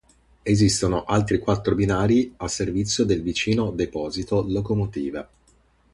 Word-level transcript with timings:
Esistono 0.41 1.03
altri 1.03 1.37
quattro 1.37 1.75
binari 1.75 2.33
a 2.37 2.47
servizio 2.47 3.05
del 3.05 3.21
vicino 3.21 3.69
deposito 3.69 4.43
locomotive. 4.47 5.27